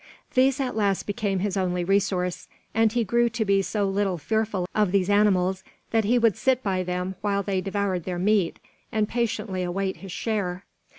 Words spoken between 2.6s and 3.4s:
and he grew